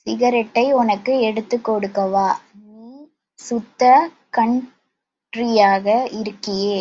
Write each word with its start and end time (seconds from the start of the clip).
சிகரெட்டை 0.00 0.64
உனக்கு 0.72 1.12
எடுத்துக் 1.20 1.64
கொடுக்கவா?... 1.64 2.26
நீ 2.64 2.90
சுத்த 3.40 3.82
கண்ட்ரியாக 4.36 5.86
இருக்கியே? 6.20 6.78